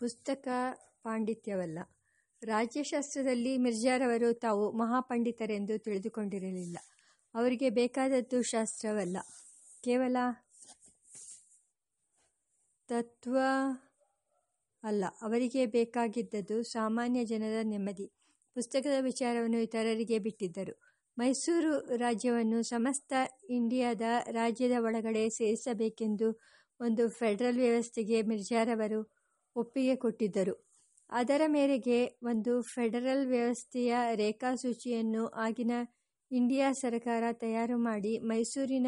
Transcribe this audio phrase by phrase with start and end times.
[0.00, 0.46] ಪುಸ್ತಕ
[1.02, 1.78] ಪಾಂಡಿತ್ಯವಲ್ಲ.
[2.42, 6.76] ರಾಜ್ಯಶಾಸ್ತ್ರದಲ್ಲಿ ಮಿರ್ಜಾರವರು ತಾವು ಮಹಾಪಂಡಿತರೆಂದು ತಿಳಿದುಕೊಂಡಿರಲಿಲ್ಲ.
[7.34, 9.16] ಅವರಿಗೆ ಬೇಕಾದದ್ದು ಶಾಸ್ತ್ರವಲ್ಲ,
[9.84, 10.16] ಕೇವಲ
[12.88, 13.36] ತತ್ವ
[14.82, 18.06] ಅಲ್ಲ, ಅವರಿಗೆ ಬೇಕಾಗಿದ್ದದ್ದು ಸಾಮಾನ್ಯ ಜನರ ನೆಮ್ಮದಿ.
[18.56, 20.74] ಪುಸ್ತಕದ ವಿಚಾರವನ್ನು ಇತರರಿಗೆ ಬಿಟ್ಟಿದ್ದರು.
[21.18, 23.12] ಮೈಸೂರು ರಾಜ್ಯವನ್ನು ಸಮಸ್ತ
[23.50, 26.28] ಇಂಡಿಯಾದ ರಾಜ್ಯದ ಒಳಗಡೆ ಸೇರಿಸಬೇಕೆಂದು
[26.80, 29.00] ಒಂದು ಫೆಡರಲ್ ವ್ಯವಸ್ಥೆಗೆ ಮಿರ್ಜಾರವರು
[29.56, 30.66] ಒಪ್ಪಿಗೆ ಕೊಟ್ಟಿದ್ದರು.
[31.10, 35.70] ಅದರ ಮೇರೆಗೆ ಒಂದು ಫೆಡರಲ್ ವ್ಯವಸ್ಥೆಯ ರೇಖಾಸೂಚಿಯನ್ನು ಆಗಿನ
[36.30, 38.86] ಇಂಡಿಯಾ ಸರಕಾರ ತಯಾರು ಮಾಡಿ ಮೈಸೂರಿನ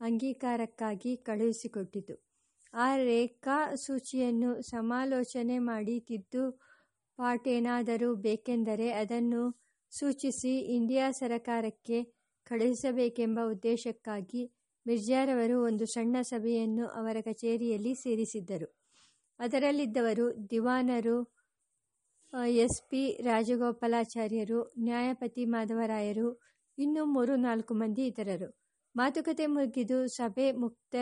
[0.00, 2.26] ಅಂಗೀಕಾರಕ್ಕಾಗಿ ಕಳುಹಿಸಿಕೊಟ್ಟಿತು.
[2.74, 9.60] ಆ ರೇಖಾಸೂಚಿಯನ್ನು ಸಮಾಲೋಚನೆ ಮಾಡಿ ತಿದ್ದುಪಾಟೇನಾದರೂ ಬೇಕೆಂದರೆ ಅದನ್ನು
[9.92, 12.02] ಸೂಚಿಸಿ ಇಂಡಿಯಾ ಸರಕಾರಕ್ಕೆ
[12.46, 14.52] ಕಳುಹಿಸಬೇಕೆಂಬ ಉದ್ದೇಶಕ್ಕಾಗಿ
[14.86, 18.85] ಮಿರ್ಜಾರವರು ಒಂದು ಸಣ್ಣ ಸಭೆಯನ್ನು ಅವರ ಕಚೇರಿಯಲ್ಲಿ ಸೇರಿಸಿದ್ದರು.
[19.40, 21.16] ಅದರಲ್ಲಿದ್ದವರು ದಿವಾನರು,
[22.58, 22.80] ಎಸ್.
[22.90, 23.02] ಪಿ.
[23.22, 26.28] ರಾಜಗೋಪಾಲಾಚಾರ್ಯರು, ನ್ಯಾಯಪತಿ ಮಾಧವರಾಯರು,
[26.78, 28.48] ಇನ್ನೂ ಮೂರು ನಾಲ್ಕು ಮಂದಿ ಇತರರು.
[28.94, 30.96] ಮಾತುಕತೆ ಮುಗಿದು ಸಭೆ ಮುಕ್ತ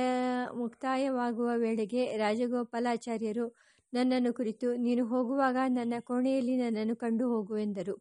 [0.52, 3.46] ಮುಕ್ತಾಯವಾಗುವ ವೇಳೆಗೆ ರಾಜಗೋಪಾಲಾಚಾರ್ಯರು
[3.92, 7.94] ನನ್ನನ್ನು ಕುರಿತು "ನೀನು ಹೋಗುವಾಗ ನನ್ನ ಕೋಣೆಯಲ್ಲಿ ನನ್ನನ್ನು ಕಂಡು ಹೋಗು" ಎಂದರು.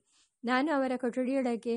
[0.43, 1.75] ನಾನು ಅವರ ಕೊಠಡಿಯೊಳಗೆ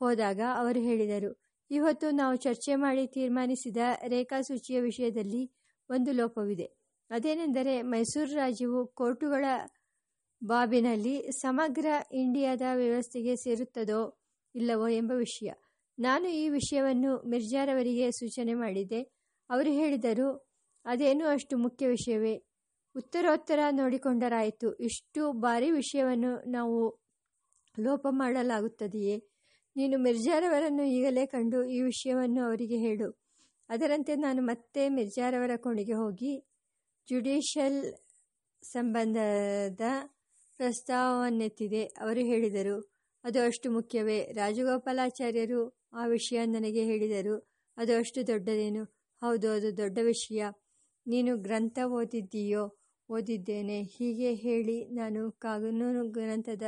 [0.00, 1.30] ಹೋದಾಗ ಅವರು ಹೇಳಿದರು
[1.70, 5.42] ಇವತ್ತು ನಾವು ಚರ್ಚೆ ಮಾಡಿ ತೀರ್ಮಾನಿಸಿದ ರೇಖಾಸೂಚಿಯ ವಿಷಯದಲ್ಲಿ
[5.90, 6.68] ಒಂದು ಲೋಪವಿದೆ.
[7.10, 9.44] ಅದೇನೆಂದರೆ ಮೈಸೂರು ರಾಜ್ಯವು ಕೋರ್ಟುಗಳ
[10.44, 14.18] ಬಾಬಿನಲ್ಲಿ ಸಮಗ್ರ ಇಂಡಿಯಾದ ವ್ಯವಸ್ಥೆಗೆ ಸೇರುತ್ತದೋ
[14.54, 15.50] ಇಲ್ಲವೋ ಎಂಬ ವಿಷಯ.
[15.98, 19.02] ನಾನು ಈ ವಿಷಯವನ್ನು ಮಿರ್ಜಾರವರಿಗೆ ಸೂಚನೆ ಮಾಡಿದೆ.
[19.50, 20.48] ಅವರು ಹೇಳಿದರು,
[20.84, 22.42] "ಅದೇನು ಅಷ್ಟು ಮುಖ್ಯ ವಿಷಯವೇ?
[22.96, 24.74] ಉತ್ತರೋತ್ತರ ನೋಡಿಕೊಂಡರಾಯಿತು.
[24.74, 27.00] ಇಷ್ಟು ಬಾರಿ ವಿಷಯವನ್ನು ನಾವು
[27.80, 29.22] ಲೋಪ ಮಾಡಲಾಗುತ್ತದೆಯೇ?
[29.76, 33.18] ನೀನು ಮಿರ್ಜಾರವರನ್ನು ಈಗಲೇ ಕಂಡು ಈ ವಿಷಯವನ್ನು ಅವರಿಗೆ ಹೇಳು".
[33.68, 36.47] ಅದರಂತೆ ನಾನು ಮತ್ತೆ ಮಿರ್ಜಾರವರ ಕೋಣೆಗೆ ಹೋಗಿ
[37.08, 37.78] ಜ್ಯುಡಿಷಿಯಲ್
[38.62, 39.84] ಸಂಬಂಧದ
[40.60, 41.82] ಪ್ರಸ್ತಾವವನ್ನೆತ್ತಿದೆ.
[42.00, 42.74] ಅವರು ಹೇಳಿದರು
[43.24, 45.60] "ಅದು ಅಷ್ಟು ಮುಖ್ಯವೇ?" ರಾಜಗೋಪಾಲಾಚಾರ್ಯರು
[45.92, 47.36] ಆ ವಿಷಯ ನನಗೆ ಹೇಳಿದರು.
[47.76, 48.82] "ಅದು ಅಷ್ಟು ದೊಡ್ಡದೇನು?"
[49.22, 50.40] "ಹೌದು, ಅದು ದೊಡ್ಡ ವಿಷಯ.
[51.06, 52.64] ನೀನು ಗ್ರಂಥ ಓದಿದ್ದೀಯೋ?"
[53.08, 53.78] "ಓದಿದ್ದೇನೆ".
[53.94, 56.66] ಹೀಗೆ ಹೇಳಿ ನಾನು ಕಾನೂನು ಗ್ರಂಥದ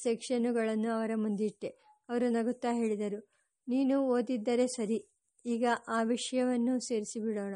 [0.00, 1.70] ಸೆಕ್ಷನ್ನುಗಳನ್ನು ಅವರ ಮುಂದಿಟ್ಟೆ.
[2.08, 3.20] ಅವರು ನಗುತ್ತಾ ಹೇಳಿದರು
[3.68, 4.98] "ನೀನು ಓದಿದ್ದರೆ ಸರಿ.
[5.44, 7.54] ಈಗ ಆ ವಿಷಯವನ್ನು ಸೇರಿಸಿಬಿಡೋಣ.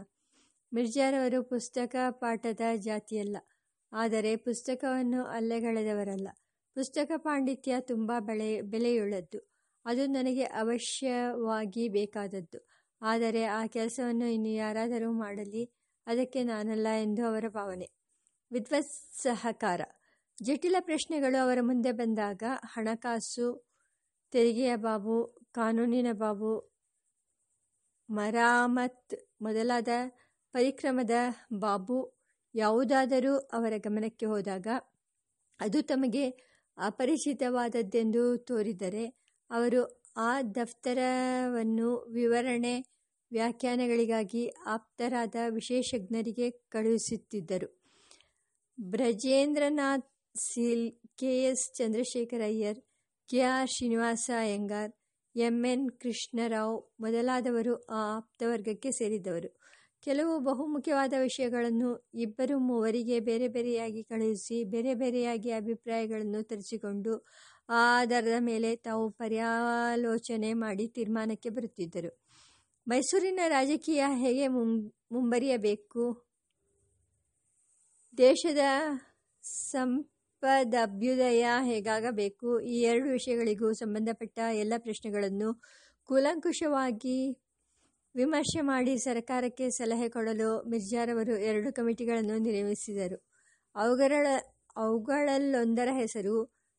[0.74, 3.36] ಮಿರ್ಜಾರವರು ಪುಸ್ತಕ ಪಾಠದ ಜಾತಿಯಲ್ಲ.
[3.92, 6.28] ಆದರೆ ಪುಸ್ತಕವನ್ನು ಅಲ್ಲಗಳೆದವರಲ್ಲ.
[6.74, 8.12] ಪುಸ್ತಕ ಪಾಂಡಿತ್ಯ ತುಂಬ
[8.62, 9.50] ಬೆಲೆಯುಳ್ಳದ್ದು.
[9.84, 12.68] ಅದು ನನಗೆ ಅವಶ್ಯವಾಗಿ ಬೇಕಾದದ್ದು.
[13.02, 15.72] ಆದರೆ ಆ ಕೆಲಸವನ್ನು ಇನ್ನು ಯಾರಾದರೂ ಮಾಡಲಿ,
[16.06, 17.90] ಅದಕ್ಕೆ ನಾನಲ್ಲ ಎಂದು ಅವರ ಭಾವನೆ.
[18.52, 19.80] ವಿದ್ವತ್ ಸಹಕಾರ
[20.42, 23.68] ಜಟಿಲ ಪ್ರಶ್ನೆಗಳು ಅವರ ಮುಂದೆ ಬಂದಾಗ ಹಣಕಾಸು,
[24.30, 26.70] ತೆರಿಗೆಯ ಬಾಬು, ಕಾನೂನಿನ ಬಾಬು,
[28.10, 29.88] ಮರಾಮತ್ ಮೊದಲಾದ
[30.52, 31.10] ಪರಿಕ್ರಮದ
[31.52, 32.20] ಬಾಬು
[32.54, 34.66] ಯಾವುದಾದರೂ ಅವರ ಗಮನಕ್ಕೆ ಹೋದಾಗ
[35.60, 36.30] ಅದು ತಮಗೆ
[36.78, 39.06] ಅಪರಿಚಿತವಾದದ್ದೆಂದು ತೋರಿದರೆ
[39.50, 42.80] ಅವರು ಆ ದಫ್ತರವನ್ನು ವಿವರಣೆ,
[43.32, 47.82] ವ್ಯಾಖ್ಯಾನಗಳಿಗಾಗಿ ಆಪ್ತರಾದ ವಿಶೇಷಜ್ಞರಿಗೆ ಕಳುಹಿಸುತ್ತಿದ್ದರು.
[48.80, 51.42] Brajendranath Seal, K.
[51.42, 51.74] S.
[51.74, 52.80] Chandrashekhara Iyer,
[53.28, 53.40] K.
[53.40, 53.70] R.
[53.70, 54.92] Srinivasa Iyengar,
[55.36, 55.64] M.
[55.64, 55.90] N.
[55.90, 59.59] Krishnarao ಮೊದಲಾದವರು ಆ ಆಪ್ತವರ್ಗಕ್ಕೆ ಸೇರಿದವರು.
[60.02, 67.14] ಕೆಲವು ಬಹುಮುಖ್ಯವಾದ ವಿಷಯಗಳನ್ನು ಇಬ್ಬರು ಮೂವರಿಗೆ ಬೇರೆ ಬೇರೆಯಾಗಿ ಕಳುಹಿಸಿ ಬೇರೆ ಬೇರೆಯಾಗಿ ಅಭಿಪ್ರಾಯಗಳನ್ನು ತರಿಸಿಕೊಂಡು
[67.80, 72.10] ಆಧಾರದ ಮೇಲೆ ತಾವು ಪರ್ಯಾಲೋಚನೆ ಮಾಡಿ ತೀರ್ಮಾನಕ್ಕೆ ಬರುತ್ತಿದ್ದರು.
[72.86, 74.46] ಮೈಸೂರಿನ ರಾಜಕೀಯ ಹೇಗೆ
[75.12, 76.04] ಮುಂಬರಿಯಬೇಕು,
[78.18, 78.62] ದೇಶದ
[79.70, 85.50] ಸಂಪದಭ್ಯುದಯ ಹೇಗಾಗಬೇಕು ಈ ಎರಡು ವಿಷಯಗಳಿಗೂ ಸಂಬಂಧಪಟ್ಟ ಎಲ್ಲ ಪ್ರಶ್ನೆಗಳನ್ನು
[86.08, 87.18] ಕೂಲಂಕುಷವಾಗಿ
[88.14, 93.18] ವಿಮರ್ಶೆ ಮಾಡಿ ಸರಕಾರಕ್ಕೆ ಸಲಹೆ ಕೊಡಲು ಮಿರ್ಜಾರವರು ಎರಡು ಕಮಿಟಿಗಳನ್ನು ನೇಮಿಸಿದರು.
[94.76, 96.34] ಅವುಗಳಲ್ಲೊಂದರ ಹೆಸರು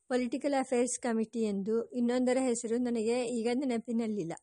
[0.09, 4.33] ಪೊಲಿಟಿಕಲ್ ಅಫೇರ್ಸ್ ಕಮಿಟಿ ಎಂದು, ಇನ್ನೊಂದರ ಹೆಸರು ನನಗೆ ಈಗ ನೆನಪಿನಲ್ಲಿಲ್ಲ.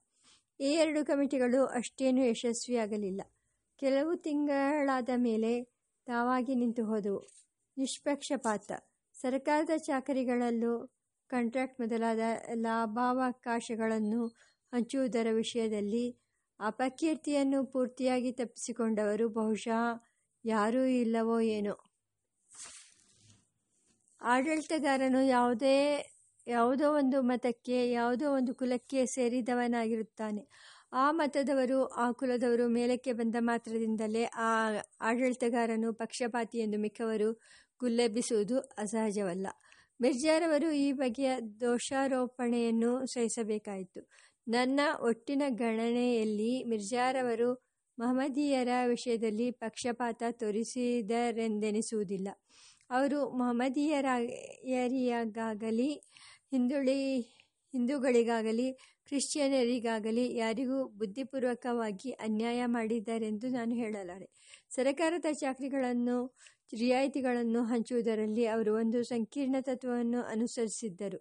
[0.60, 3.22] ಈ ಎರಡು ಕಮಿಟಿಗಳು ಅಷ್ಟೇನೂ ಯಶಸ್ವಿಯಾಗಲಿಲ್ಲ.
[3.78, 5.52] ಕೆಲವು ತಿಂಗಳಾದ ಮೇಲೆ
[6.06, 7.20] ತಾವಾಗಿ ನಿಂತು ಹೋದವು.
[7.76, 8.70] ನಿಷ್ಪಕ್ಷಪಾತ,
[9.14, 10.72] ಸರ್ಕಾರದ ಚಾಕರಿಗಳಲ್ಲೂ
[11.30, 12.20] ಕಾಂಟ್ರಾಕ್ಟ್ ಮೊದಲಾದ
[12.54, 14.22] ಲಾಭಾವಕಾಶಗಳನ್ನು
[14.72, 16.04] ಹಂಚುವುದರ ವಿಷಯದಲ್ಲಿ
[16.60, 19.82] ಅಪಕೀರ್ತಿಯನ್ನು ಪೂರ್ತಿಯಾಗಿ ತಪ್ಪಿಸಿಕೊಂಡವರು ಬಹುಶಃ
[20.44, 21.74] ಯಾರೂ ಇಲ್ಲವೋ ಏನೋ.
[24.20, 25.76] ಆಡಳಿತಗಾರನು ಯಾವುದೇ
[26.46, 30.48] ಯಾವುದೋ ಒಂದು ಮತಕ್ಕೆ, ಯಾವುದೋ ಒಂದು ಕುಲಕ್ಕೆ ಸೇರಿದವನಾಗಿರುತ್ತಾನೆ.
[30.92, 34.70] ಆ ಮತದವರು, ಆ ಕುಲದವರು ಮೇಲಕ್ಕೆ ಬಂದ ಮಾತ್ರದಿಂದಲೇ ಆ
[35.00, 37.32] ಆಡಳಿತಗಾರನು ಪಕ್ಷಪಾತಿ ಎಂದು ಮಿಕ್ಕವರು
[37.80, 39.46] ಗುಲ್ಲೆಬ್ಬಿಸುವುದು ಅಸಹಜವಲ್ಲ.
[40.00, 41.30] ಮಿರ್ಜಾರವರು ಈ ಬಗೆಯ
[41.60, 44.10] ದೋಷಾರೋಪಣೆಯನ್ನು ಸಹಿಸಬೇಕಾಯಿತು.
[44.46, 47.68] ನನ್ನ ಒಟ್ಟಿನ ಗಣನೆಯಲ್ಲಿ ಮಿರ್ಜಾರವರು
[47.98, 52.28] ಮಹಮ್ಮದೀಯರ ವಿಷಯದಲ್ಲಿ ಪಕ್ಷಪಾತ ತೋರಿಸಿದರೆಂದೆನಿಸುವುದಿಲ್ಲ
[52.90, 56.02] ಅವರು ಮಹಮ್ಮದೀಯರಿಗಾಗಲಿ,
[56.52, 57.20] ಹಿಂದುಳಿ,
[57.74, 64.30] ಹಿಂದೂಗಳಿಗಾಗಲಿ, ಕ್ರಿಶ್ಚಿಯನರಿಗಾಗಲಿ ಯಾರಿಗೂ ಬುದ್ಧಿಪೂರ್ವಕವಾಗಿ ಅನ್ಯಾಯ ಮಾಡಿದ್ದಾರೆಂದು ನಾನು ಹೇಳಲಾರೆ
[64.70, 66.36] ಸರಕಾರದ ಚಾಕರಿಗಳನ್ನು
[66.72, 71.18] ರಿಯಾಯಿತಿಗಳನ್ನು ಹಂಚುವುದರಲ್ಲಿ ಅವರು ಒಂದು ಸಂಕೀರ್ಣ ತತ್ವವನ್ನು ಅನುಸರಿಸಿದ್ದರು.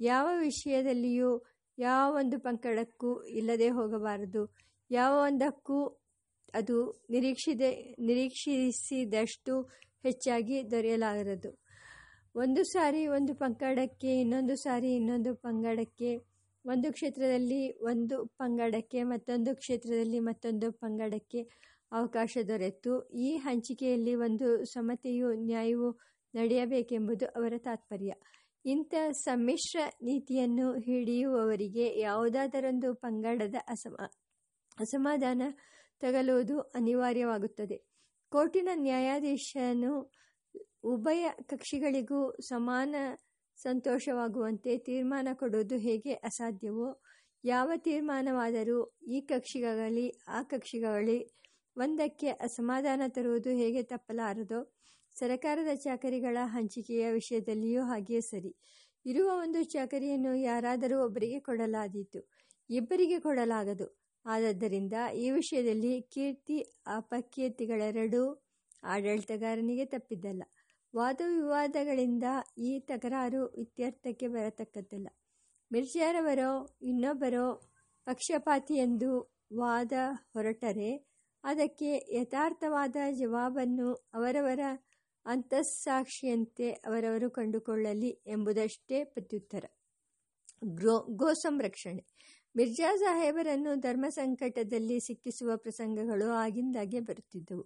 [0.00, 1.30] ಯಾವ ವಿಷಯದಲ್ಲಿಯೂ
[1.78, 4.42] ಯಾವ ಒಂದು ಪಂಗಡಕ್ಕೂ ಇಲ್ಲದೆ ಹೋಗಬಾರದು.
[4.90, 5.78] ಯಾವ ಒಂದಕ್ಕೂ
[6.54, 9.54] ಅದು ನಿರೀಕ್ಷಿದೆ, ನಿರೀಕ್ಷಿಸಿದಷ್ಟು
[10.04, 11.50] ಹೆಚ್ಚಾಗಿ ದೊರೆಯಲಾಗದು
[12.34, 16.10] ಒಂದು ಸಾರಿ ಒಂದು ಪಂಗಡಕ್ಕೆ ಇನ್ನೊಂದು ಸಾರಿ ಇನ್ನೊಂದು ಪಂಗಡಕ್ಕೆ,
[16.64, 21.40] ಒಂದು ಕ್ಷೇತ್ರದಲ್ಲಿ ಒಂದು ಪಂಗಡಕ್ಕೆ, ಮತ್ತೊಂದು ಕ್ಷೇತ್ರದಲ್ಲಿ ಮತ್ತೊಂದು ಪಂಗಡಕ್ಕೆ
[21.92, 22.92] ಅವಕಾಶ ದೊರೆತು.
[23.18, 25.88] ಈ ಹಂಚಿಕೆಯಲ್ಲಿ ಒಂದು ಸಮತೆಯು ನ್ಯಾಯವು
[26.34, 28.12] ನಡೆಯಬೇಕೆಂಬುದು ಅವರ ತಾತ್ಪರ್ಯ.
[28.64, 33.96] ಇಂಥ ಸಮ್ಮಿಶ್ರ ನೀತಿಯನ್ನು ಹಿಡಿಯುವವರಿಗೆ ಯಾವುದಾದರೊಂದು ಪಂಗಡದ ಅಸಮ,
[34.78, 35.42] ಅಸಮಾಧಾನ
[36.00, 37.76] ತಗಲುವುದು ಅನಿವಾರ್ಯವಾಗುತ್ತದೆ.
[38.32, 39.92] ಕೋರ್ಟಿನ ನ್ಯಾಯಾಧೀಶನು
[40.84, 42.94] ಉಭಯ ಕಕ್ಷಿಗಳಿಗೂ ಸಮಾನ
[43.58, 46.88] ಸಂತೋಷವಾಗುವಂತೆ ತೀರ್ಮಾನ ಕೊಡುವುದು ಹೇಗೆ ಅಸಾಧ್ಯವೋ,
[47.44, 48.78] ಯಾವ ತೀರ್ಮಾನವಾದರೂ
[49.08, 51.18] ಈ ಕಕ್ಷಿಗಾಗಲಿ ಆ ಕಕ್ಷಿಗಾಗಲಿ
[51.80, 54.72] ಒಂದಕ್ಕೆ ಅಸಮಾಧಾನ ತರುವುದು ಹೇಗೆ ತಪ್ಪಲಾರದೋ?
[55.16, 58.56] ಸರಕಾರದ ಚಾಕರಿಗಳ ಹಂಚಿಕೆಯ ವಿಷಯದಲ್ಲಿಯೂ ಹಾಗೆಯೇ ಸರಿ.
[59.06, 62.20] ಇರುವ ಒಂದು ಚಾಕರಿಯನ್ನು ಯಾರಾದರೂ ಒಬ್ಬರಿಗೆ ಕೊಡಲಾದೀತು.
[62.70, 63.86] ಇಬ್ಬರಿಗೆ ಕೊಡಲಾಗದು.
[64.24, 68.22] ಆದದ್ದರಿಂದ ಈ ವಿಷಯದಲ್ಲಿ ಕೀರ್ತಿ ಅಪಕೀರ್ತಿಗಳೆರಡೂ
[68.84, 70.42] ಆಡಳಿತಗಾರನಿಗೆ ತಪ್ಪಿದ್ದಲ್ಲ.
[70.96, 72.24] ವಾದವಿವಾದಗಳಿಂದ
[72.58, 75.08] ಈ ತಕರಾರು ಇತ್ಯರ್ಥಕ್ಕೆ ಬರತಕ್ಕದ್ದಲ್ಲ.
[75.72, 77.46] ಮಿರ್ಜಾರವರೋ ಇನ್ನೊಬ್ಬರೋ
[78.06, 79.10] ಪಕ್ಷಪಾತಿ ಎಂದು
[79.56, 79.92] ವಾದ
[80.32, 81.09] ಹೊರಟರೆ
[81.44, 84.60] ಅದಕ್ಕೆ ಯಥಾರ್ಥವಾದ ಜವಾಬನ್ನು ಅವರವರ
[85.26, 89.64] ಅಂತಸ್ಸಾಕ್ಷಿಯಂತೆ ಅವರವರು ಕಂಡುಕೊಳ್ಳಲಿ ಎಂಬುದಷ್ಟೇ ಪ್ರತ್ಯುತ್ತರ.
[90.64, 92.02] ಗ್ರೋ ಗೋ ಸಂರಕ್ಷಣೆ.
[92.56, 97.64] ಮಿರ್ಜಾ ಸಾಹೇಬರನ್ನು ಧರ್ಮ ಸಂಕಟದಲ್ಲಿ ಸಿಕ್ಕಿಸುವ ಪ್ರಸಂಗಗಳು ಆಗಿಂದಾಗೆ ಬರುತ್ತಿದ್ದವು.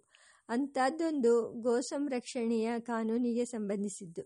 [0.48, 4.24] ಅಂಥದ್ದೊಂದು ಗೋ ಸಂರಕ್ಷಣೆಯ ಕಾನೂನಿಗೆ ಸಂಬಂಧಿಸಿದ್ದು.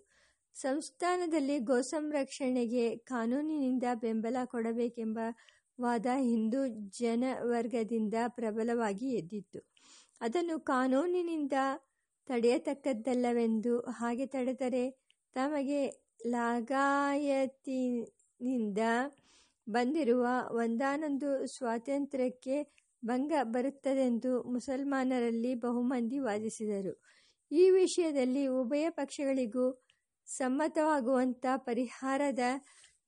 [0.54, 5.18] ಸಂಸ್ಥಾನದಲ್ಲಿ ಗೋ ಸಂರಕ್ಷಣೆಗೆ ಕಾನೂನಿನಿಂದ ಬೆಂಬಲ ಕೊಡಬೇಕೆಂಬ
[5.78, 6.60] ವಾದ ಹಿಂದೂ
[7.00, 9.60] ಜನವರ್ಗದಿಂದ ಪ್ರಬಲವಾಗಿ ಎದ್ದಿತ್ತು.
[10.20, 11.52] ಅದನ್ನು ಕಾನೂನಿನಿಂದ
[12.28, 14.84] ತಡೆಯತಕ್ಕದ್ದಲ್ಲವೆಂದು ಹಾಗೆ ತಡೆದರೆ
[15.36, 15.80] ತಮಗೆ
[16.26, 17.62] ಲಾಗಾಯತಿನಿಂದ
[19.66, 22.56] ಬಂದಿರುವ ಒಂದಾನೊಂದು ಸ್ವಾತಂತ್ರ್ಯಕ್ಕೆ
[23.02, 26.94] ಭಂಗ ಬರುತ್ತದೆಂದು ಮುಸಲ್ಮಾನರಲ್ಲಿ ಬಹುಮಂದಿ ವಾದಿಸಿದರು.
[27.50, 29.66] ಈ ವಿಷಯದಲ್ಲಿ ಉಭಯ ಪಕ್ಷಗಳಿಗೂ
[30.28, 32.42] ಸಮ್ಮತವಾಗುವಂಥ ಪರಿಹಾರದ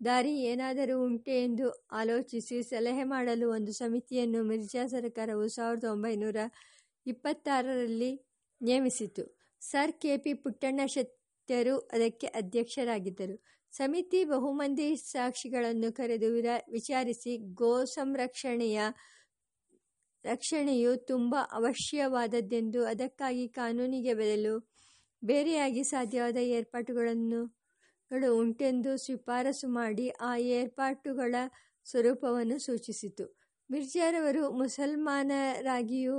[0.00, 6.37] ದಾರಿ ಏನಾದರೂ ಉಂಟೆ ಎಂದು ಆಲೋಚಿಸಿ ಸಲಹೆ ಮಾಡಲು ಒಂದು ಸಮಿತಿಯನ್ನು ಮಿರ್ಜಾ ಸರ್ಕಾರವು ಸಾವಿರದ ಒಂಬೈನೂರ
[7.06, 8.12] ಇಪ್ಪತ್ತಾರರಲ್ಲಿ
[8.61, 9.25] ನೇಮಿಸಿತು.
[9.62, 13.37] ಸರ್ ಕೆ ಪಿ ಪುಟ್ಟಣ್ಣ ಶೆಟ್ಟರು ಅದಕ್ಕೆ ಅಧ್ಯಕ್ಷರಾಗಿದ್ದರು.
[13.73, 18.79] ಸಮಿತಿ ಬಹುಮಂದಿ ಸಾಕ್ಷಿಗಳನ್ನು ಕರೆದು ವಿರ ವಿಚಾರಿಸಿ, ಗೋ ಸಂರಕ್ಷಣೆಯ
[20.25, 24.55] ರಕ್ಷಣೆಯು ತುಂಬ ಅವಶ್ಯವಾದದ್ದೆಂದು ಅದಕ್ಕಾಗಿ ಕಾನೂನಿಗೆ ಬದಲು
[25.23, 27.41] ಬೇರೆಯಾಗಿ ಸಾಧ್ಯವಾದ ಏರ್ಪಾಟುಗಳನ್ನು
[28.10, 31.34] ಗಳು ಉಂಟೆಂದು ಶಿಫಾರಸು ಮಾಡಿ ಆ ಏರ್ಪಾಟುಗಳ
[31.86, 33.24] ಸ್ವರೂಪವನ್ನು ಸೂಚಿಸಿತು.
[33.70, 36.18] ಮಿರ್ಜಾರವರು ಮುಸಲ್ಮಾನರಾಗಿಯೂ,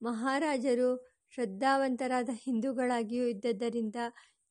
[0.00, 0.90] ಮಹಾರಾಜರು
[1.32, 3.96] ಶ್ರದ್ಧಾವಂತರಾದ ಹಿಂದೂಗಳಾಗಿಯೂ ಇದ್ದದ್ದರಿಂದ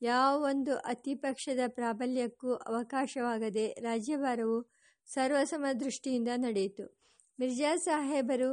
[0.01, 4.57] ಯಾವ ಒಂದು ಅತಿಪಕ್ಷದ ಪ್ರಾಬಲ್ಯಕ್ಕೂ ಅವಕಾಶವಾಗದೆ ರಾಜ್ಯಭಾರವು
[5.07, 6.85] ಸರ್ವಸಮ ದೃಷ್ಟಿಯಿಂದ ನಡೆಯಿತು.
[7.39, 8.49] ಮಿರ್ಜಾ ಸಾಹೇಬರು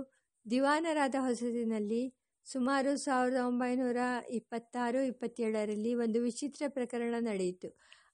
[0.46, 2.02] ದಿವಾನರಾದ ಹೊಸದಿನಲ್ಲಿ
[2.46, 7.68] ಸುಮಾರು ಸಾವಿರದ ಒಂಬೈನೂರ ಇಪ್ಪತ್ತಾರು ಇಪ್ಪತ್ತೇಳರಲ್ಲಿ ಒಂದು ವಿಚಿತ್ರ ಪ್ರಕರಣ ನಡೆಯಿತು.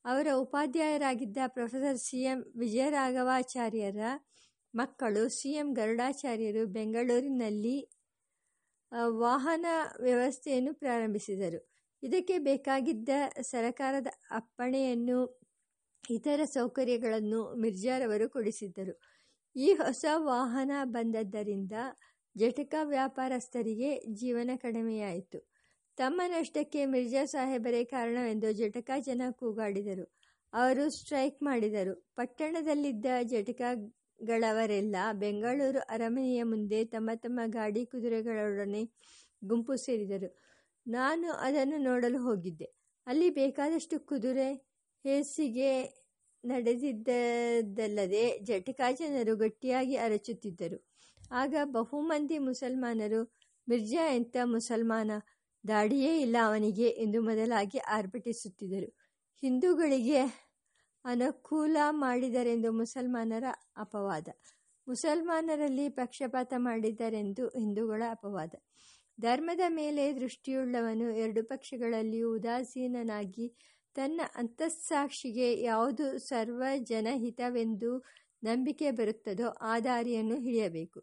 [0.04, 4.00] ಅವರ ಉಪಾಧ್ಯಾಯರಾಗಿದ್ದ ಪ್ರೊಫೆಸರ್ ಸಿ ಎಂ ವಿಜಯರಾಘವಾಚಾರ್ಯರ
[4.74, 7.76] ಮಕ್ಕಳು ಸಿ ಎಂ ಗರುಡಾಚಾರ್ಯರು ಬೆಂಗಳೂರಿನಲ್ಲಿ
[9.18, 9.66] ವಾಹನ
[10.00, 11.60] ವ್ಯವಸ್ಥೆಯನ್ನು ಪ್ರಾರಂಭಿಸಿದರು.
[12.02, 13.08] ಇದಕ್ಕೆ ಬೇಕಾಗಿದ್ದ
[13.40, 15.18] ಸರಕಾರದ ಅಪ್ಪಣೆಯನ್ನು,
[16.04, 18.94] ಇತರ ಸೌಕರ್ಯಗಳನ್ನು ಮಿರ್ಜಾರವರು ಕೊಡಿಸಿದ್ದರು.
[19.56, 21.72] ಈ ಹೊಸ ವಾಹನ ಬಂದದ್ದರಿಂದ
[22.36, 25.38] ಜಟಕಾ ವ್ಯಾಪಾರಸ್ಥರಿಗೆ ಜೀವನ ಕಡಿಮೆಯಾಯಿತು.
[25.98, 30.04] ತಮ್ಮ ನಷ್ಟಕ್ಕೆ ಮಿರ್ಜಾ ಸಾಹೇಬರೇ ಕಾರಣವೆಂದು ಜಟಕಾ ಜನ ಕೂಗಾಡಿದರು.
[30.52, 32.12] ಅವರು ಸ್ಟ್ರೈಕ್ ಮಾಡಿದರು.
[32.16, 38.82] ಪಟ್ಟಣದಲ್ಲಿದ್ದ ಜಟಕಾಗಳವರೆಲ್ಲ ಬೆಂಗಳೂರು ಅರಮನೆಯ ಮುಂದೆ ತಮ್ಮ ತಮ್ಮ ಗಾಡಿ ಕುದುರೆಗಳೊಡನೆ
[39.44, 40.28] ಗುಂಪು ಸೇರಿದರು.
[40.86, 42.68] ನಾನು ಅದನ್ನು ನೋಡಲು ಹೋಗಿದ್ದೆ.
[43.06, 44.48] ಅಲ್ಲಿ ಬೇಕಾದಷ್ಟು ಕುದುರೆ
[45.04, 45.70] ಹೇಸಿಗೆ
[46.44, 50.78] ನಡೆದಿದ್ದದಲ್ಲದೆ ಜಟಕಾ ಜನರು ಗಟ್ಟಿಯಾಗಿ ಅರಚುತ್ತಿದ್ದರು.
[51.32, 53.20] ಆಗ ಬಹುಮಂದಿ ಮುಸಲ್ಮಾನರು,
[53.68, 55.10] ಮಿರ್ಜಾ ಎಂಥ ಮುಸಲ್ಮಾನ?
[55.68, 58.96] ದಾಡಿಯೇ ಇಲ್ಲ ಅವನಿಗೆ ಎಂದು ಮೊದಲಾಗಿ ಆರ್ಭಟಿಸುತ್ತಿದ್ದರು.
[59.42, 60.20] ಹಿಂದೂಗಳಿಗೆ
[61.04, 63.44] ಅನುಕೂಲ ಮಾಡಿದರೆಂದು ಮುಸಲ್ಮಾನರ
[63.76, 64.28] ಅಪವಾದ.
[64.88, 68.54] ಮುಸಲ್ಮಾನರಲ್ಲಿ ಪಕ್ಷಪಾತ ಮಾಡಿದರೆಂದು ಹಿಂದೂಗಳ ಅಪವಾದ.
[69.20, 73.54] ಧರ್ಮದ ಮೇಲೆ ದೃಷ್ಟಿಯುಳ್ಳವನು ಎರಡು ಪಕ್ಷಗಳಲ್ಲಿಯೂ ಉದಾಸೀನನಾಗಿ
[73.94, 78.04] ತನ್ನ ಅಂತಸ್ಸಾಕ್ಷಿಗೆ ಯಾವುದು ಸರ್ವಜನಹಿತವೆಂದು
[78.44, 81.00] ನಂಬಿಕೆ ಬರುತ್ತದೋ ಆ ದಾರಿಯನ್ನು ಹಿಡಿಯಬೇಕು.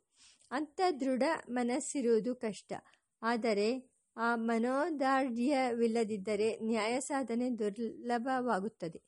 [0.52, 2.74] ಅಂಥ ದೃಢ ಮನಸ್ಸಿರುವುದು ಕಷ್ಟ.
[3.22, 9.02] ಆದರೆ ಆ ಮನೋದಾರ್ಢ್ಯವಿಲ್ಲದಿದ್ದರೆ ನ್ಯಾಯ ಸಾಧನೆ ದುರ್ಲಭವಾಗುತ್ತದೆ.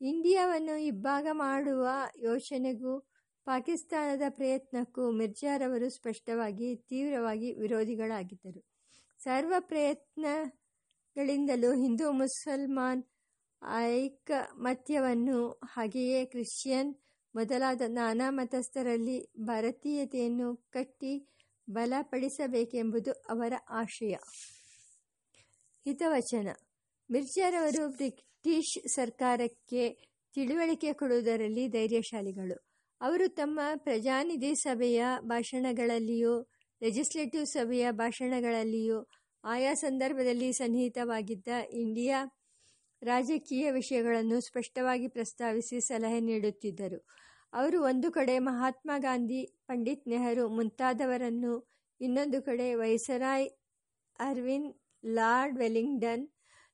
[0.00, 3.08] ಇಂಡಿಯಾವನ್ನು ಇಬ್ಬಾಗ ಮಾಡುವ ಯೋಚನೆಗೂ
[3.46, 8.64] ಪಾಕಿಸ್ತಾನದ ಪ್ರಯತ್ನಕ್ಕೂ ಮಿರ್ಜಾರವರು ಸ್ಪಷ್ಟವಾಗಿ, ತೀವ್ರವಾಗಿ ವಿರೋಧಿಗಳಾಗಿದ್ದರು.
[9.20, 13.04] ಸರ್ವ ಪ್ರಯತ್ನಗಳಿಂದಲೂ ಹಿಂದೂ ಮುಸಲ್ಮಾನ್
[13.76, 16.94] ಐಕಮತ್ಯವನ್ನು, ಹಾಗೆಯೇ ಕ್ರಿಶ್ಚಿಯನ್
[17.34, 21.37] ಮೊದಲಾದ ನಾನಾ ಮತಸ್ಥರಲ್ಲಿ ಭಾರತೀಯತೆಯನ್ನು ಕಟ್ಟಿ
[21.70, 24.14] ಬಲಪಡಿಸಬೇಕೆಂಬುದು ಅವರ ಆಶಯ.
[25.84, 26.48] ಹಿತವಚನ.
[27.10, 32.68] ಮಿರ್ಜಾರವರು ಬ್ರಿಟಿಷ್ ಸರ್ಕಾರಕ್ಕೆ ತಿಳುವಳಿಕೆ ಕೊಡುವುದರಲ್ಲಿ ಧೈರ್ಯಶಾಲಿಗಳು.
[33.00, 36.50] ಅವರು ತಮ್ಮ ಪ್ರಜಾನಿಧಿ ಸಭೆಯ ಭಾಷಣಗಳಲ್ಲಿಯೂ,
[36.82, 39.08] ಲೆಜಿಸ್ಲೇಟಿವ್ ಸಭೆಯ ಭಾಷಣಗಳಲ್ಲಿಯೂ,
[39.44, 42.26] ಆಯಾ ಸಂದರ್ಭದಲ್ಲಿ ಸನ್ನಿಹಿತವಾಗಿದ್ದ ಇಂಡಿಯಾ
[43.02, 47.06] ರಾಜಕೀಯ ವಿಷಯಗಳನ್ನು ಸ್ಪಷ್ಟವಾಗಿ ಪ್ರಸ್ತಾವಿಸಿ ಸಲಹೆ ನೀಡುತ್ತಿದ್ದರು.
[47.52, 51.68] ಅವರು ಒಂದು ಕಡೆ ಮಹಾತ್ಮ ಗಾಂಧಿ, ಪಂಡಿತ್ ನೆಹರು ಮುಂತಾದವರನ್ನು,
[52.00, 53.48] ಇನ್ನೊಂದು ಕಡೆ viceroy
[54.20, 54.72] Irwin
[55.04, 56.28] lord Wellington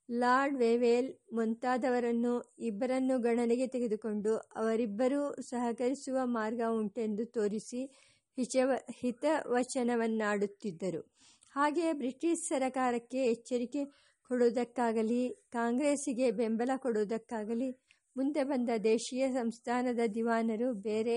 [0.08, 7.90] lord Wavell ಮುಂತಾದವರನ್ನು ಇಬ್ಬರನ್ನು ಗಣನೆಗೆ ತೆಗೆದುಕೊಂಡು ಅವರಿಬ್ಬರೂ ಸಹಕರಿಸುವ ಮಾರ್ಗ ಉಂಟೆಂದು ತೋರಿಸಿ
[8.38, 11.10] ಹಿಚವ, ಹಿತವಚನವನ್ನಾಡುತ್ತಿದ್ದರು.
[11.54, 13.84] ಹಾಗೆಯೇ ಬ್ರಿಟಿಷ್ ಸರಕಾರಕ್ಕೆ ಎಚ್ಚರಿಕೆ
[14.30, 17.83] ಕೊಡುವುದಕ್ಕಾಗಲಿ, ಕಾಂಗ್ರೆಸ್ಸಿಗೆ ಬೆಂಬಲ ಕೊಡುವುದಕ್ಕಾಗಲಿ
[18.16, 21.16] ಮುಂದೆ ಬಂದ ದೇಶೀಯ ಸಂಸ್ಥಾನದ ದಿವಾನರು ಬೇರೆ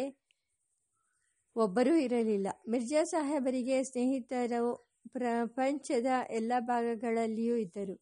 [1.56, 2.48] ಒಬ್ಬರೂ ಇರಲಿಲ್ಲ.
[2.70, 4.64] ಮಿರ್ಜಾ ಸಾಹೇಬರಿಗೆ ಸ್ನೇಹಿತರು
[5.14, 7.96] ಪ್ರಪಂಚದ ಎಲ್ಲ ಭಾಗಗಳಲ್ಲಿಯೂ ಇದ್ದರು.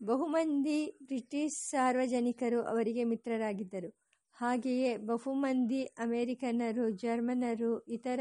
[0.00, 3.90] ಬಹುಮಂದಿ ಬ್ರಿಟಿಷ್ ಸಾರ್ವಜನಿಕರು ಅವರಿಗೆ ಮಿತ್ರರಾಗಿದ್ದರು.
[4.36, 8.20] ಹಾಗೆಯೇ ಬಹುಮಂದಿ ಅಮೆರಿಕನ್ನರು ಜರ್ಮನರು, ಇತರ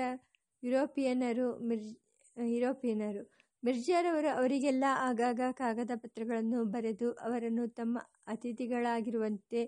[0.64, 1.86] ಯುರೋಪಿಯನ್ನರು ಮಿರ್
[2.38, 3.22] ಯುರೋಪಿಯನ್ನರು
[3.64, 7.96] ಮಿರ್ಜಾರವರು ಅವರಿಗೆಲ್ಲ ಆಗಾಗ ಕಾಗದ ಪತ್ರಗಳನ್ನು ಬರೆದು ಅವರನ್ನು ತಮ್ಮ
[8.28, 9.62] ಅತಿಥಿಗಳಾಗಿರುವಂತೆ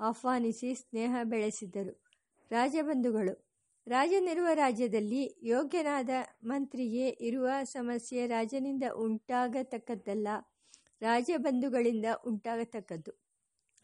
[0.00, 2.02] ಆಹ್ವಾನಿಸಿ ಸ್ನೇಹ ಬೆಳೆಸಿದರು.
[2.50, 3.50] ರಾಜಬಂಧುಗಳು.
[3.86, 6.10] ರಾಜನಿರುವ ರಾಜ್ಯದಲ್ಲಿ ಯೋಗ್ಯನಾದ
[6.44, 10.28] ಮಂತ್ರಿಗೆ ಇರುವ ಸಮಸ್ಯೆ ರಾಜನಿಂದ ಉಂಟಾಗತಕ್ಕದ್ದಲ್ಲ.
[11.00, 13.12] ರಾಜಬಂಧುಗಳಿಂದ ಉಂಟಾಗತಕ್ಕದ್ದು.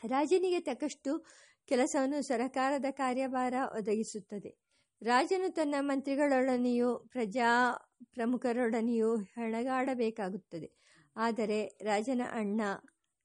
[0.07, 1.27] ರಾಜನಿಗೆ ತಕ್ಕಷ್ಟು
[1.67, 4.57] ಕೆಲಸವನ್ನು ಸರಕಾರದ ಕಾರ್ಯಭಾರ ಒದಗಿಸುತ್ತದೆ.
[5.03, 7.73] ರಾಜನು ತನ್ನ ಮಂತ್ರಿಗಳೊಡನೆಯೂ ಪ್ರಜಾ
[8.05, 10.73] ಪ್ರಮುಖರೊಡನೆಯೂ ಹೆಣಗಾಡಬೇಕಾಗುತ್ತದೆ.
[11.17, 12.61] ಆದರೆ ರಾಜನ ಅಣ್ಣ,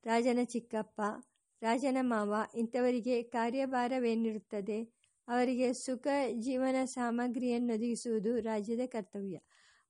[0.03, 1.01] ರಾಜನ ಚಿಕ್ಕಪ್ಪ
[1.62, 4.77] ರಾಜನ ಮಾವ, ಇಂಥವರಿಗೆ ಕಾರ್ಯಭಾರವೇನಿರುತ್ತದೆ?
[5.27, 9.38] ಅವರಿಗೆ ಸುಖ ಜೀವನ ಸಾಮಗ್ರಿಯನ್ನೊದಗಿಸುವುದು ರಾಜ್ಯದ ಕರ್ತವ್ಯ.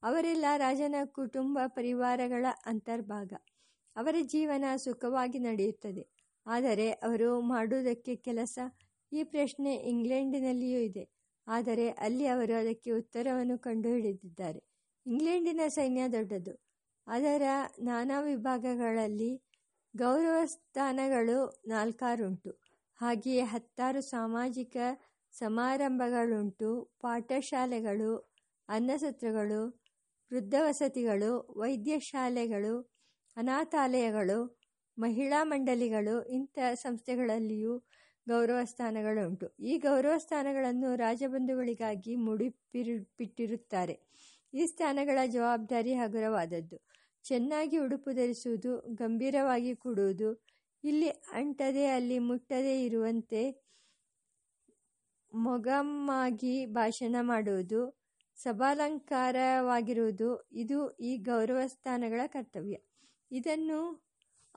[0.03, 3.31] ಅವರೆಲ್ಲ ರಾಜನ ಕುಟುಂಬ ಪರಿವಾರಗಳ ಅಂತರ್ಭಾಗ.
[3.95, 6.03] ಅವರ ಜೀವನ ಸುಖವಾಗಿ ನಡೆಯುತ್ತದೆ.
[6.45, 8.55] ಆದರೆ ಅವರು ಮಾಡುವುದಕ್ಕೆ ಕೆಲಸ.
[9.11, 11.03] ಈ ಪ್ರಶ್ನೆ ಇಂಗ್ಲೆಂಡಿನಲ್ಲಿಯೂ ಇದೆ.
[11.47, 14.61] ಆದರೆ ಅಲ್ಲಿ ಅವರು ಅದಕ್ಕೆ ಉತ್ತರವನ್ನು ಕಂಡುಹಿಡಿದಿದ್ದಾರೆ.
[15.05, 16.53] ಇಂಗ್ಲೆಂಡಿನ ಸೈನ್ಯ ದೊಡ್ಡದು.
[17.07, 17.43] ಅದರ
[17.81, 19.31] ನಾನಾ ವಿಭಾಗಗಳಲ್ಲಿ
[19.95, 22.51] ಗೌರವ ಸ್ಥಾನಗಳು ನಾಲ್ಕಾರುಂಟು.
[22.99, 24.77] ಹಾಗೆಯೇ ಹತ್ತಾರು ಸಾಮಾಜಿಕ
[25.31, 26.69] ಸಮಾರಂಭಗಳುಂಟು.
[27.01, 28.11] ಪಾಠಶಾಲೆಗಳು,
[28.69, 29.61] ಅನ್ನಸತ್ರಗಳು,
[30.31, 32.75] ವೃದ್ಧವಸತಿಗಳು, ವೈದ್ಯಶಾಲೆಗಳು,
[33.37, 34.39] ಅನಾಥಾಲಯಗಳು,
[34.97, 37.73] ಮಹಿಳಾ ಮಂಡಳಿಗಳು ಇಂಥ ಸಂಸ್ಥೆಗಳಲ್ಲಿಯೂ
[38.27, 43.95] ಗೌರವ ಸ್ಥಾನಗಳುಂಟು ಈ ಗೌರವ ಸ್ಥಾನಗಳನ್ನು ರಾಜಬಂಧುಗಳಿಗಾಗಿ ಮುಡಿಪಿಟ್ಟಿರುತ್ತಾರೆ
[44.53, 46.77] ಈ ಸ್ಥಾನಗಳ ಜವಾಬ್ದಾರಿ ಹಗುರವಾದದ್ದು.
[47.23, 50.45] ಚೆನ್ನಾಗಿ ಉಡುಪು ಧರಿಸುವುದು ಗಂಭೀರವಾಗಿ ಕೂಡುವುದು,
[50.83, 53.71] ಇಲ್ಲಿ ಅಂಟದೆ ಅಲ್ಲಿ ಮುಟ್ಟದೆ ಇರುವಂತೆ
[55.33, 58.01] ಮೊಗಮ್ಮಾಗಿ ಭಾಷಣ ಮಾಡುವುದು
[58.35, 62.75] ಸಭಾಲಂಕಾರವಾಗಿರುವುದು ಇದು ಈ ಗೌರವ ಸ್ಥಾನಗಳ ಕರ್ತವ್ಯ.
[63.31, 64.07] ಇದನ್ನು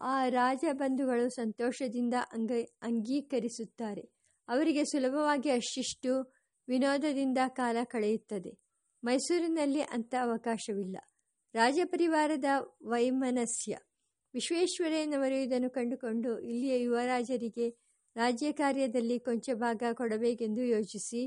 [0.01, 2.51] ಆ ರಾಜಬಂಧುಗಳು ಸಂತೋಷದಿಂದ ಅಂಗ,
[2.83, 4.11] ಅಂಗೀಕರಿಸುತ್ತಾರೆ.
[4.49, 6.35] ಅವರಿಗೆ ಸುಲಭವಾಗಿ ಅಷ್ಟಿಷ್ಟು
[6.69, 8.59] ವಿನೋದದಿಂದ ಕಾಲ ಕಳೆಯುತ್ತದೆ.
[9.05, 10.97] ಮೈಸೂರಿನಲ್ಲಿ ಅಂಥ ಅವಕಾಶವಿಲ್ಲ.
[11.55, 12.45] ರಾಜಪರಿವಾರದ
[12.83, 13.75] ವೈಮನಸ್ಯ.
[14.35, 17.67] ವಿಶ್ವೇಶ್ವರಯ್ಯನವರು ಇದನ್ನು ಕಂಡುಕೊಂಡು ಇಲ್ಲಿಯ ಯುವರಾಜರಿಗೆ
[18.17, 21.23] ರಾಜ್ಯ ಕಾರ್ಯದಲ್ಲಿ ಕೊಂಚ ಭಾಗ ಕೊಡಬೇಕೆಂದು ಯೋಚಿಸಿ,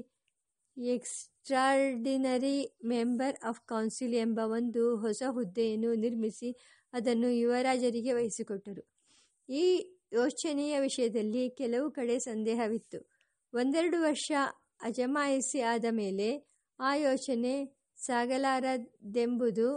[0.78, 6.50] ಎಕ್ಸ್ಟ್ರಾರ್ಡಿನರಿ ಮೆಂಬರ್ ಆಫ್ ಕೌನ್ಸಿಲ್ ಎಂಬ ಒಂದು ಹೊಸ ಹುದ್ದೆಯನ್ನು ನಿರ್ಮಿಸಿ
[6.94, 8.84] ಅದನ್ನು ಯುವರಾಜರಿಗೆ ವಹಿಸಿಕೊಟ್ಟರು.
[9.50, 9.66] ಈ
[10.14, 13.00] ಯೋಚನೆಯ ವಿಷಯದಲ್ಲಿ ಕೆಲವು ಕಡೆ ಸಂದೇಹವಿತ್ತು.
[13.54, 14.32] ಒಂದೆರಡು ವರ್ಷ
[14.82, 16.30] ಅಜಮಾಯಿಸಿ ಆದ ಮೇಲೆ
[16.80, 17.54] ಆ ಯೋಚನೆ
[17.98, 19.68] ಸಾಗಲಾರದೆಂಬುದು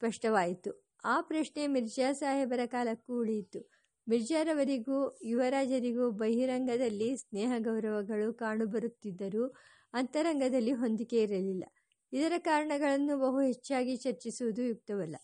[0.00, 0.70] ಸ್ಪಷ್ಟವಾಯಿತು.
[1.04, 3.60] ಆ ಪ್ರಶ್ನೆ ಮಿರ್ಜಾ ಸಾಹೇಬರ ಕಾಲಕ್ಕೂ ಉಳಿಯಿತು
[4.08, 9.44] ಮಿರ್ಜಾರವರಿಗೂ, ಯುವರಾಜರಿಗೂ ಬಹಿರಂಗದಲ್ಲಿ ಸ್ನೇಹ ಗೌರವಗಳು ಕಾಣುಬರುತ್ತಿದ್ದರೂ
[9.92, 11.64] ಅಂತರಂಗದಲ್ಲಿ ಹೊಂದಿಕೆ ಇರಲಿಲ್ಲ.
[12.12, 15.16] ಇದರ ಕಾರಣಗಳನ್ನು ಬಹು ಹೆಚ್ಚಾಗಿ ಚರ್ಚಿಸುವುದು ಯುಕ್ತವಲ್ಲ.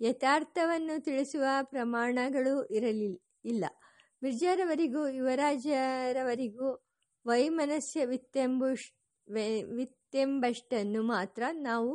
[0.00, 3.64] ಯಥಾರ್ಥವನ್ನು ತಿಳಿಸುವ ಪ್ರಮಾಣಗಳು ಇರಲಿಲ್ಲ ಇಲ್ಲ.
[4.22, 6.68] ಮಿರ್ಜಾರವರಿಗೂ, ಯುವರಾಜರವರಿಗೂ
[7.26, 8.88] ವೈಮನಸ್ಯವಿತ್ತೆಂಬುಷ್
[9.76, 11.92] ವಿತ್ತೆಂಬಷ್ಟನ್ನು ಮಾತ್ರ ನಾವು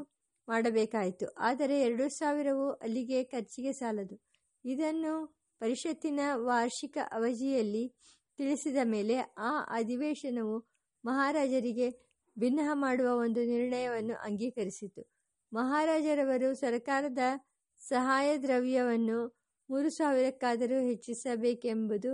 [0.48, 1.26] ಮಾಡಬೇಕಾಯಿತು.
[1.38, 4.16] ಆದರೆ ಎರಡು ಸಾವಿರವು ಅಲ್ಲಿಗೆ ಖರ್ಚಿಗೆ ಸಾಲದು.
[4.64, 5.14] ಇದನ್ನು
[5.60, 7.94] ಪರಿಷತ್ತಿನ ವಾರ್ಷಿಕ ಅವಧಿಯಲ್ಲಿ
[8.36, 10.68] ತಿಳಿಸಿದ ಮೇಲೆ ಆ ಅಧಿವೇಶನವು
[11.04, 11.88] ಮಹಾರಾಜರಿಗೆ
[12.38, 15.02] ಭಿನ್ನ ಮಾಡುವ ಒಂದು ನಿರ್ಣಯವನ್ನು ಅಂಗೀಕರಿಸಿತು.
[15.52, 17.18] ಮಹಾರಾಜರವರು ಸರ್ಕಾರದ
[17.82, 19.18] ಸಹಾಯ ದ್ರವ್ಯವನ್ನು
[19.70, 22.12] ಮೂರು ಸಾವಿರಕ್ಕಾದರೂ ಹೆಚ್ಚಿಸಬೇಕೆಂಬುದು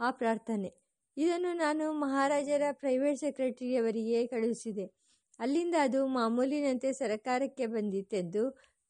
[0.00, 0.70] ಆ ಪ್ರಾರ್ಥನೆ.
[1.16, 4.99] ಇದನ್ನು ನಾನು ಮಹಾರಾಜರ ಪ್ರೈವೇಟ್ ಸೆಕ್ರೆಟರಿಯವರಿಗೆ ಕಳುಹಿಸಿದೆ.
[5.40, 8.42] ಅಲ್ಲಿಂದ ಅದು ಮಾಮೂಲಿನಂತೆ ಸರಕಾರಕ್ಕೆ ಬಂದಿತೆಂದು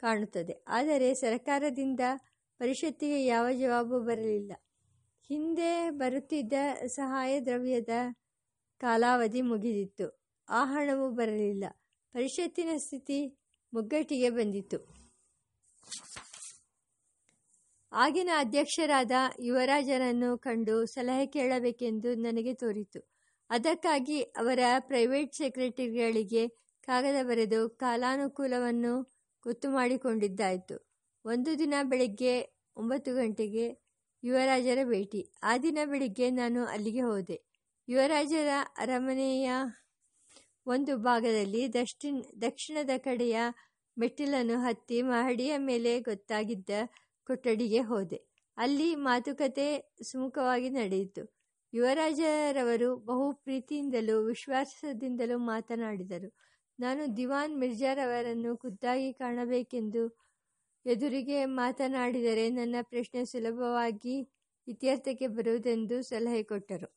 [0.03, 0.65] ಕಾಣುತ್ತದೆ.
[0.69, 2.01] ಆದರೆ ಸರಕಾರದಿಂದ
[2.61, 4.53] ಪರಿಷತ್ತಿಗೆ ಯಾವ ಜವಾಬು ಬರಲಿಲ್ಲ.
[5.31, 6.53] ಹಿಂದೆ ಬರುತ್ತಿದ್ದ
[6.87, 7.95] ಸಹಾಯ ದ್ರವ್ಯದ
[8.81, 10.07] ಕಾಲಾವಧಿ ಮುಗಿದಿತ್ತು.
[10.49, 11.65] ಆ ಹಣವು ಬರಲಿಲ್ಲ.
[12.15, 13.19] ಪರಿಷತ್ತಿನ ಸ್ಥಿತಿ
[13.73, 14.79] ಮುಗ್ಗಟ್ಟಿಗೆ ಬಂದಿತ್ತು
[17.93, 23.01] ಆಗಿನ ಅಧ್ಯಕ್ಷರಾದ ಯುವರಾಜರನ್ನು ಕಂಡು ಸಲಹೆ ಕೇಳಬೇಕೆಂದು ನನಗೆ ತೋರಿತು.
[23.51, 26.49] ಅದಕ್ಕಾಗಿ ಅವರ ಪ್ರೈವೇಟ್ ಸೆಕ್ರೆಟರಿಗಳಿಗೆ
[26.89, 28.93] ಕಾಗದ ಬರೆದು ಕಾಲಾನುಕೂಲವನ್ನು
[29.43, 30.77] ಗೊತ್ತು ಮಾಡಿಕೊಂಡಿದ್ದಾಯಿತು.
[31.25, 32.35] ಒಂದು ದಿನ ಬೆಳಗ್ಗೆ
[32.77, 33.67] ಒಂಬತ್ತು ಗಂಟೆಗೆ
[34.23, 35.33] ಯುವರಾಜರ ಭೇಟಿ.
[35.43, 37.37] ಆ ದಿನ ಬೆಳಿಗ್ಗೆ ನಾನು ಅಲ್ಲಿಗೆ ಹೋದೆ.
[37.89, 39.51] ಯುವರಾಜರ ಅರಮನೆಯ
[40.67, 43.37] ಒಂದು ಭಾಗದಲ್ಲಿ ದಕ್ಷಿಣ ದಕ್ಷಿಣದ ಕಡೆಯ
[43.97, 46.71] ಮೆಟ್ಟಿಲನ್ನು ಹತ್ತಿ ಮಹಡಿಯ ಮೇಲೆ ಗೊತ್ತಾಗಿದ್ದ
[47.27, 48.19] ಕೊಠಡಿಗೆ ಹೋದೆ.
[48.57, 49.69] ಅಲ್ಲಿ ಮಾತುಕತೆ
[50.03, 51.40] ಸುಮುಖವಾಗಿ ನಡೆಯಿತು.
[51.73, 56.31] ಯುವರಾಜರವರು ಬಹು ಪ್ರೀತಿಯಿಂದಲೂ ವಿಶ್ವಾಸದಿಂದಲೂ ಮಾತನಾಡಿದರು.
[56.79, 60.03] ನಾನು ದಿವಾನ್ ಮಿರ್ಜಾರವರನ್ನು ಖುದ್ದಾಗಿ ಕಾಣಬೇಕೆಂದು
[60.87, 64.17] ಎದುರಿಗೆ ಮಾತನಾಡಿದರೆ ನನ್ನ ಪ್ರಶ್ನೆ ಸುಲಭವಾಗಿ
[64.69, 66.89] ಇತ್ಯರ್ಥಕ್ಕೆ ಬರುವುದೆಂದು ಸಲಹೆ ಕೊಟ್ಟರು.